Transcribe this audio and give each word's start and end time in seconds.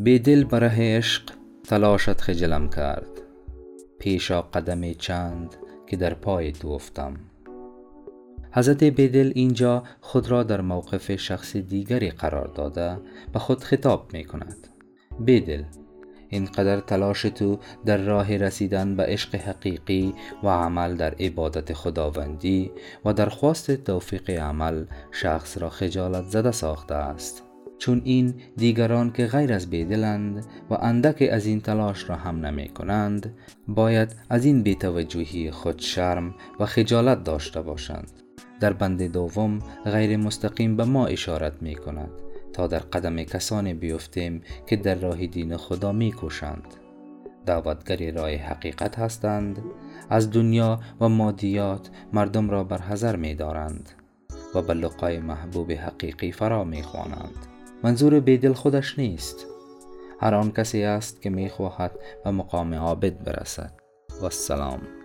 بیدل 0.00 0.44
بره 0.44 0.96
عشق 0.96 1.22
تلاشت 1.68 2.20
خجلم 2.20 2.70
کرد. 2.70 3.08
پیشا 3.98 4.42
قدم 4.42 4.92
چند 4.92 5.56
که 5.86 5.96
در 5.96 6.14
پای 6.14 6.52
تو 6.52 6.68
افتم. 6.68 7.14
حضرت 8.52 8.84
بیدل 8.84 9.32
اینجا 9.34 9.82
خود 10.00 10.30
را 10.30 10.42
در 10.42 10.60
موقف 10.60 11.16
شخص 11.16 11.56
دیگری 11.56 12.10
قرار 12.10 12.46
داده 12.46 12.98
به 13.32 13.38
خود 13.38 13.64
خطاب 13.64 14.10
می 14.12 14.24
کند. 14.24 14.68
بیدل 15.20 15.62
اینقدر 16.28 16.80
تلاش 16.80 17.22
تو 17.22 17.58
در 17.84 17.96
راه 17.96 18.36
رسیدن 18.36 18.96
به 18.96 19.02
عشق 19.02 19.34
حقیقی 19.34 20.14
و 20.42 20.48
عمل 20.48 20.96
در 20.96 21.14
عبادت 21.14 21.72
خداوندی 21.72 22.70
و 23.04 23.12
در 23.12 23.28
خواست 23.28 23.70
توفیق 23.70 24.30
عمل 24.30 24.84
شخص 25.12 25.58
را 25.58 25.70
خجالت 25.70 26.24
زده 26.24 26.52
ساخته 26.52 26.94
است. 26.94 27.47
چون 27.78 28.02
این 28.04 28.34
دیگران 28.56 29.12
که 29.12 29.26
غیر 29.26 29.52
از 29.52 29.70
بیدلند 29.70 30.46
و 30.70 30.74
اندک 30.74 31.28
از 31.32 31.46
این 31.46 31.60
تلاش 31.60 32.10
را 32.10 32.16
هم 32.16 32.46
نمی 32.46 32.68
کنند 32.68 33.34
باید 33.68 34.16
از 34.30 34.44
این 34.44 34.62
بیتوجهی 34.62 35.50
خود 35.50 35.78
شرم 35.78 36.34
و 36.60 36.66
خجالت 36.66 37.24
داشته 37.24 37.62
باشند. 37.62 38.10
در 38.60 38.72
بند 38.72 39.02
دوم 39.02 39.58
غیر 39.84 40.16
مستقیم 40.16 40.76
به 40.76 40.84
ما 40.84 41.06
اشارت 41.06 41.52
می 41.60 41.74
کند 41.74 42.10
تا 42.52 42.66
در 42.66 42.78
قدم 42.78 43.22
کسانی 43.22 43.74
بیفتیم 43.74 44.42
که 44.66 44.76
در 44.76 44.94
راه 44.94 45.26
دین 45.26 45.56
خدا 45.56 45.92
می 45.92 46.12
کوشند. 46.12 46.74
دعوتگری 47.46 48.10
راه 48.10 48.30
حقیقت 48.30 48.98
هستند. 48.98 49.58
از 50.10 50.30
دنیا 50.30 50.80
و 51.00 51.08
مادیات 51.08 51.90
مردم 52.12 52.50
را 52.50 52.64
بر 52.64 52.78
حذر 52.78 53.16
می 53.16 53.34
دارند 53.34 53.90
و 54.54 54.62
به 54.62 54.74
لقای 54.74 55.18
محبوب 55.18 55.72
حقیقی 55.72 56.32
فرا 56.32 56.64
می 56.64 56.82
خوانند. 56.82 57.57
منظور 57.82 58.20
بیدل 58.20 58.52
خودش 58.52 58.98
نیست. 58.98 59.46
هر 60.20 60.34
آن 60.34 60.52
کسی 60.52 60.84
است 60.84 61.22
که 61.22 61.30
می 61.30 61.48
خواهد 61.48 61.92
به 62.24 62.30
مقام 62.30 62.74
عابد 62.74 63.24
برسد. 63.24 63.72
و 64.20 64.24
السلام. 64.24 64.97